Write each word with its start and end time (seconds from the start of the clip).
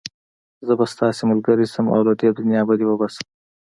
زه 0.67 0.73
به 0.77 0.85
ستا 0.91 1.07
ملګری 1.29 1.65
شم 1.73 1.85
او 1.95 2.01
له 2.07 2.13
دې 2.19 2.29
دنيا 2.39 2.61
به 2.67 2.73
دې 2.79 2.85
وباسم. 2.87 3.25